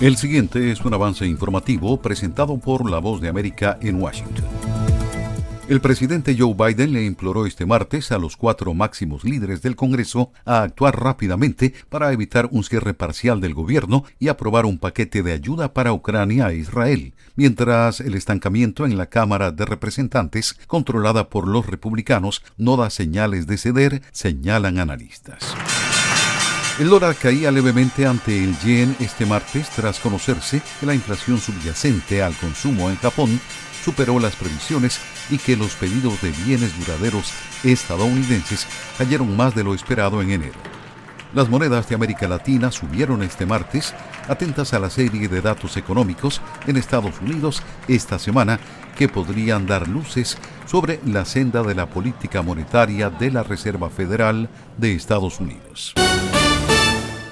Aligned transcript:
El 0.00 0.16
siguiente 0.16 0.72
es 0.72 0.84
un 0.84 0.92
avance 0.92 1.24
informativo 1.24 2.02
presentado 2.02 2.58
por 2.58 2.90
La 2.90 2.98
Voz 2.98 3.20
de 3.20 3.28
América 3.28 3.78
en 3.80 4.02
Washington. 4.02 4.44
El 5.68 5.80
presidente 5.80 6.36
Joe 6.38 6.52
Biden 6.52 6.92
le 6.92 7.04
imploró 7.04 7.46
este 7.46 7.64
martes 7.64 8.10
a 8.12 8.18
los 8.18 8.36
cuatro 8.36 8.74
máximos 8.74 9.24
líderes 9.24 9.62
del 9.62 9.76
Congreso 9.76 10.32
a 10.44 10.62
actuar 10.62 11.00
rápidamente 11.00 11.72
para 11.88 12.12
evitar 12.12 12.48
un 12.50 12.64
cierre 12.64 12.92
parcial 12.92 13.40
del 13.40 13.54
gobierno 13.54 14.04
y 14.18 14.28
aprobar 14.28 14.66
un 14.66 14.78
paquete 14.78 15.22
de 15.22 15.32
ayuda 15.32 15.72
para 15.72 15.92
Ucrania 15.92 16.50
e 16.50 16.56
Israel, 16.56 17.14
mientras 17.36 18.00
el 18.00 18.14
estancamiento 18.14 18.84
en 18.84 18.98
la 18.98 19.06
Cámara 19.06 19.52
de 19.52 19.64
Representantes, 19.64 20.58
controlada 20.66 21.30
por 21.30 21.46
los 21.46 21.66
republicanos, 21.66 22.42
no 22.58 22.76
da 22.76 22.90
señales 22.90 23.46
de 23.46 23.56
ceder, 23.56 24.02
señalan 24.10 24.78
analistas. 24.78 25.54
El 26.80 26.88
dólar 26.88 27.14
caía 27.14 27.52
levemente 27.52 28.04
ante 28.04 28.42
el 28.42 28.58
yen 28.58 28.96
este 28.98 29.26
martes 29.26 29.70
tras 29.70 30.00
conocerse 30.00 30.60
que 30.80 30.86
la 30.86 30.94
inflación 30.94 31.38
subyacente 31.38 32.20
al 32.20 32.34
consumo 32.34 32.90
en 32.90 32.96
Japón 32.96 33.40
superó 33.84 34.18
las 34.18 34.34
previsiones 34.34 34.98
y 35.30 35.38
que 35.38 35.56
los 35.56 35.76
pedidos 35.76 36.20
de 36.20 36.32
bienes 36.32 36.76
duraderos 36.76 37.32
estadounidenses 37.62 38.66
cayeron 38.98 39.36
más 39.36 39.54
de 39.54 39.62
lo 39.62 39.72
esperado 39.72 40.20
en 40.20 40.32
enero. 40.32 40.58
Las 41.32 41.48
monedas 41.48 41.88
de 41.88 41.94
América 41.94 42.26
Latina 42.26 42.72
subieron 42.72 43.22
este 43.22 43.46
martes, 43.46 43.94
atentas 44.28 44.74
a 44.74 44.80
la 44.80 44.90
serie 44.90 45.28
de 45.28 45.40
datos 45.40 45.76
económicos 45.76 46.40
en 46.66 46.76
Estados 46.76 47.20
Unidos 47.20 47.62
esta 47.86 48.18
semana 48.18 48.58
que 48.96 49.08
podrían 49.08 49.66
dar 49.66 49.86
luces 49.86 50.38
sobre 50.66 50.98
la 51.06 51.24
senda 51.24 51.62
de 51.62 51.76
la 51.76 51.86
política 51.86 52.42
monetaria 52.42 53.10
de 53.10 53.30
la 53.30 53.44
Reserva 53.44 53.90
Federal 53.90 54.48
de 54.76 54.94
Estados 54.94 55.38
Unidos. 55.38 55.94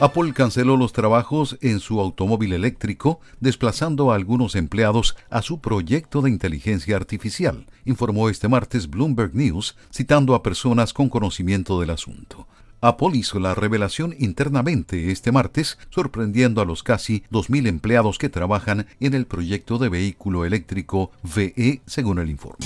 Apple 0.00 0.32
canceló 0.32 0.78
los 0.78 0.94
trabajos 0.94 1.58
en 1.60 1.78
su 1.78 2.00
automóvil 2.00 2.54
eléctrico, 2.54 3.20
desplazando 3.38 4.10
a 4.10 4.14
algunos 4.14 4.54
empleados 4.54 5.14
a 5.28 5.42
su 5.42 5.60
proyecto 5.60 6.22
de 6.22 6.30
inteligencia 6.30 6.96
artificial, 6.96 7.66
informó 7.84 8.30
este 8.30 8.48
martes 8.48 8.88
Bloomberg 8.88 9.34
News, 9.34 9.76
citando 9.92 10.34
a 10.34 10.42
personas 10.42 10.94
con 10.94 11.10
conocimiento 11.10 11.78
del 11.78 11.90
asunto. 11.90 12.48
Apple 12.80 13.10
hizo 13.12 13.38
la 13.40 13.54
revelación 13.54 14.14
internamente 14.18 15.10
este 15.10 15.32
martes, 15.32 15.76
sorprendiendo 15.90 16.62
a 16.62 16.64
los 16.64 16.82
casi 16.82 17.22
2.000 17.30 17.66
empleados 17.66 18.16
que 18.16 18.30
trabajan 18.30 18.86
en 19.00 19.12
el 19.12 19.26
proyecto 19.26 19.76
de 19.76 19.90
vehículo 19.90 20.46
eléctrico 20.46 21.10
VE, 21.22 21.82
según 21.84 22.20
el 22.20 22.30
informe. 22.30 22.64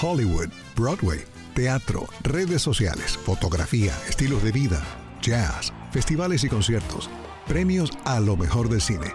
Hollywood, 0.00 0.50
Broadway, 0.76 1.24
teatro, 1.54 2.06
redes 2.22 2.62
sociales, 2.62 3.18
fotografía, 3.18 3.92
estilos 4.08 4.44
de 4.44 4.52
vida, 4.52 4.84
jazz 5.20 5.72
festivales 5.96 6.44
y 6.44 6.50
conciertos, 6.50 7.08
premios 7.48 7.90
a 8.04 8.20
lo 8.20 8.36
mejor 8.36 8.68
del 8.68 8.82
cine. 8.82 9.14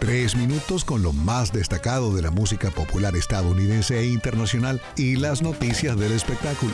Tres 0.00 0.36
minutos 0.36 0.82
con 0.82 1.02
lo 1.02 1.12
más 1.12 1.52
destacado 1.52 2.14
de 2.14 2.22
la 2.22 2.30
música 2.30 2.70
popular 2.70 3.14
estadounidense 3.14 3.98
e 3.98 4.06
internacional 4.06 4.80
y 4.96 5.16
las 5.16 5.42
noticias 5.42 5.98
del 5.98 6.12
espectáculo. 6.12 6.72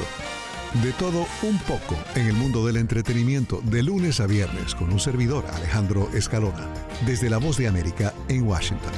De 0.85 0.93
todo 0.93 1.27
un 1.43 1.59
poco 1.59 1.97
en 2.15 2.29
el 2.29 2.35
mundo 2.35 2.65
del 2.65 2.77
entretenimiento 2.77 3.61
de 3.65 3.83
lunes 3.83 4.21
a 4.21 4.29
viernes 4.29 4.77
con 4.77 4.93
un 4.93 5.01
servidor 5.01 5.45
Alejandro 5.53 6.09
Escalona, 6.15 6.69
desde 7.05 7.29
La 7.29 7.39
Voz 7.39 7.57
de 7.57 7.67
América 7.67 8.15
en 8.29 8.47
Washington. 8.47 8.93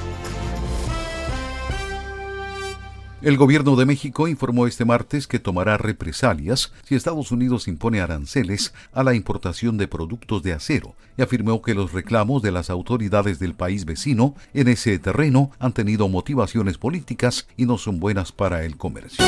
El 3.22 3.38
gobierno 3.38 3.76
de 3.76 3.86
México 3.86 4.28
informó 4.28 4.66
este 4.66 4.84
martes 4.84 5.26
que 5.26 5.38
tomará 5.38 5.78
represalias 5.78 6.72
si 6.84 6.94
Estados 6.94 7.32
Unidos 7.32 7.66
impone 7.66 8.02
aranceles 8.02 8.74
a 8.92 9.02
la 9.02 9.14
importación 9.14 9.78
de 9.78 9.88
productos 9.88 10.42
de 10.42 10.52
acero 10.52 10.94
y 11.16 11.22
afirmó 11.22 11.62
que 11.62 11.74
los 11.74 11.94
reclamos 11.94 12.42
de 12.42 12.52
las 12.52 12.68
autoridades 12.68 13.38
del 13.38 13.54
país 13.54 13.86
vecino 13.86 14.34
en 14.52 14.68
ese 14.68 14.98
terreno 14.98 15.50
han 15.58 15.72
tenido 15.72 16.10
motivaciones 16.10 16.76
políticas 16.76 17.48
y 17.56 17.64
no 17.64 17.78
son 17.78 18.00
buenas 18.00 18.32
para 18.32 18.64
el 18.64 18.76
comercio. 18.76 19.24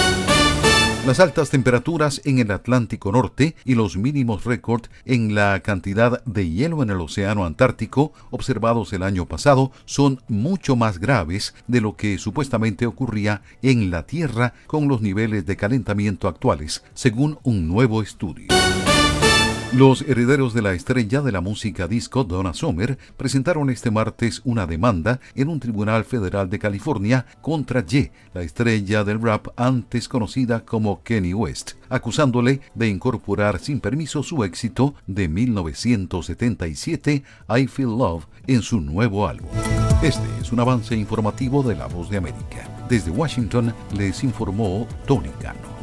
Las 1.08 1.20
altas 1.20 1.48
temperaturas 1.48 2.20
en 2.26 2.38
el 2.38 2.50
Atlántico 2.50 3.10
Norte 3.10 3.56
y 3.64 3.76
los 3.76 3.96
mínimos 3.96 4.44
récord 4.44 4.82
en 5.06 5.34
la 5.34 5.58
cantidad 5.60 6.22
de 6.26 6.50
hielo 6.50 6.82
en 6.82 6.90
el 6.90 7.00
Océano 7.00 7.46
Antártico 7.46 8.12
observados 8.28 8.92
el 8.92 9.02
año 9.02 9.24
pasado 9.24 9.72
son 9.86 10.20
mucho 10.28 10.76
más 10.76 10.98
graves 10.98 11.54
de 11.66 11.80
lo 11.80 11.96
que 11.96 12.18
supuestamente 12.18 12.84
ocurría 12.84 13.40
en 13.62 13.90
la 13.90 14.02
Tierra 14.02 14.52
con 14.66 14.86
los 14.86 15.00
niveles 15.00 15.46
de 15.46 15.56
calentamiento 15.56 16.28
actuales, 16.28 16.84
según 16.92 17.38
un 17.42 17.66
nuevo 17.68 18.02
estudio. 18.02 18.48
Los 19.74 20.00
herederos 20.00 20.54
de 20.54 20.62
la 20.62 20.72
estrella 20.72 21.20
de 21.20 21.30
la 21.30 21.42
música 21.42 21.86
disco 21.86 22.24
Donna 22.24 22.54
Summer 22.54 22.96
presentaron 23.18 23.68
este 23.68 23.90
martes 23.90 24.40
una 24.44 24.66
demanda 24.66 25.20
en 25.34 25.48
un 25.48 25.60
tribunal 25.60 26.06
federal 26.06 26.48
de 26.48 26.58
California 26.58 27.26
contra 27.42 27.84
Ye, 27.84 28.10
la 28.32 28.40
estrella 28.40 29.04
del 29.04 29.20
rap 29.20 29.48
antes 29.56 30.08
conocida 30.08 30.64
como 30.64 31.02
Kenny 31.02 31.34
West, 31.34 31.72
acusándole 31.90 32.62
de 32.74 32.88
incorporar 32.88 33.58
sin 33.58 33.80
permiso 33.80 34.22
su 34.22 34.42
éxito 34.42 34.94
de 35.06 35.28
1977, 35.28 37.22
I 37.54 37.66
Feel 37.66 37.90
Love, 37.98 38.26
en 38.46 38.62
su 38.62 38.80
nuevo 38.80 39.28
álbum. 39.28 39.50
Este 40.02 40.26
es 40.40 40.50
un 40.50 40.60
avance 40.60 40.96
informativo 40.96 41.62
de 41.62 41.76
La 41.76 41.88
Voz 41.88 42.08
de 42.08 42.16
América. 42.16 42.66
Desde 42.88 43.10
Washington 43.10 43.74
les 43.94 44.24
informó 44.24 44.88
Tony 45.06 45.28
Cano. 45.42 45.77